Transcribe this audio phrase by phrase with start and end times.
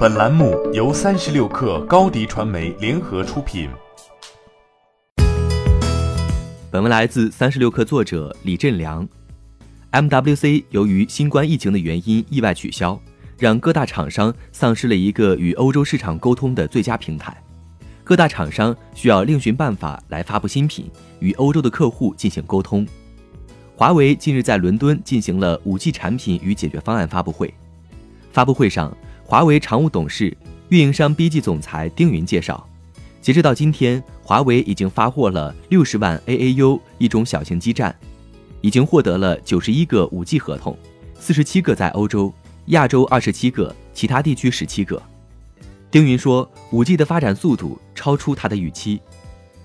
[0.00, 3.68] 本栏目由三十六氪高低传媒联合出品。
[6.70, 9.06] 本文来自三十六氪作者李振良。
[9.92, 12.98] MWC 由于新冠疫情的原因意外取消，
[13.36, 17.36] 让各大厂商丧失了一个与欧洲市场沟通的最佳平台。
[18.02, 22.88] 各大厂商需要另寻办法来发布新品，与欧洲的客户进行沟通。
[23.76, 27.52] 华为近日在伦敦进行了 5G 产品与解决方案发布会。
[28.32, 28.96] 发布会上，
[29.30, 30.36] 华为常务董事、
[30.70, 32.68] 运营商 BG 总裁丁云介绍，
[33.22, 37.94] 截止到今天，华为已经发货了六十万 AAU 一种小型基站，
[38.60, 40.76] 已经获得了九十一个 5G 合同，
[41.20, 42.34] 四十七个在欧洲、
[42.66, 45.00] 亚洲二十七个，其他地区十七个。
[45.92, 49.00] 丁云说，5G 的发展速度超出他的预期。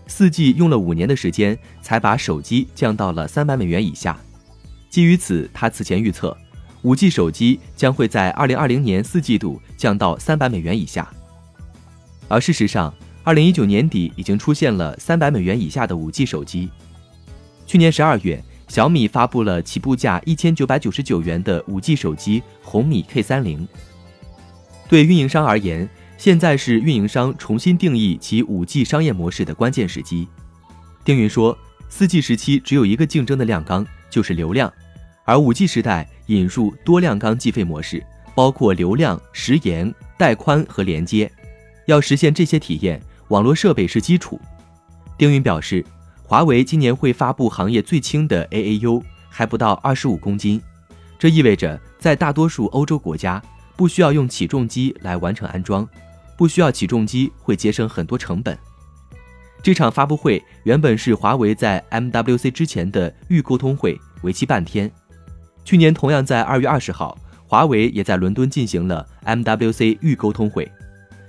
[0.06, 4.16] 四 G 用了五年的时间才把手机降到了三百美元以下。
[4.92, 6.38] 基于此，他此前预测，
[6.86, 11.12] 五 G 手机将会在二零二零年四季度降到三百美元以下。
[12.28, 16.70] 而事实上，二零一九年底已经出现了三百美元以下的五 G 手机。
[17.66, 23.68] 去年十二月，小米发布了起步价一千九百九十九元的五 G 手机红米 K 三零。
[24.88, 25.90] 对运营商而言，
[26.20, 30.28] 现在是运营商重新定义其 5G 商业模式的关键时机。
[31.04, 31.58] 丁云说
[31.92, 34.72] ，4G 时期只有一个竞争的量纲，就是流量，
[35.26, 38.02] 而 5G 时代引入多量纲计费模式，
[38.34, 41.30] 包括流量、时延、带宽和连接。
[41.88, 44.40] 要实现这些体验，网络设备是基础。
[45.18, 45.84] 丁云表示，
[46.24, 50.62] 华为今年会发布行业最轻的 AAU，还不到二十五公斤，
[51.20, 53.42] 这意味着在大多数欧洲国家
[53.76, 55.86] 不需要用起重机来完成安装。
[56.38, 58.58] 不需要起重机会节省很多成本。
[59.64, 64.92] 这场发布会原本是华为在 MWC 之前的预沟通会，为期半天。
[65.66, 70.72] 去年同样在二月二十号，华为也在伦敦进行了 MWC 预沟通会。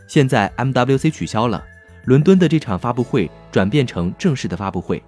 [0.07, 1.65] 现在 MWC 取消了，
[2.05, 5.03] 伦敦的这场发布会转变成正式的发布会。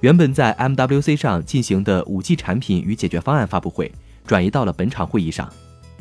[0.00, 3.90] 原本在 MWC 上进行的 5G 产品与解决方案发布会，
[4.26, 5.50] 转移到了本场会议上，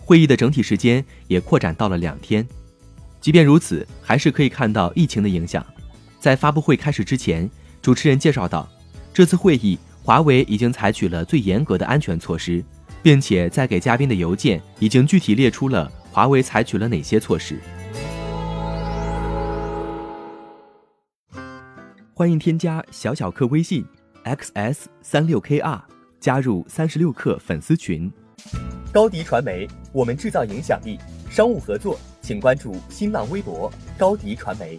[0.02, 2.46] 会议的整体时间也扩展到了两天。
[3.22, 5.66] 即便如此，还是可以看到疫情的影响。
[6.20, 7.50] 在发布会开始之前，
[7.82, 8.70] 主持人介绍到，
[9.14, 12.64] 这次会议华为已经采取了最严格的安全措施，
[13.04, 17.60] 并且在给嘉宾的邮件已经具体列出了华为采取了哪些措施。
[22.14, 23.86] 欢迎添加小小客微信
[24.24, 25.82] xs 三六 kr，
[26.22, 28.10] 加入三十六氪粉丝群。
[28.94, 30.98] 高迪传媒，我们制造影响力。
[31.30, 32.00] 商务合作。
[32.22, 34.78] 请关注新浪微博高迪传媒。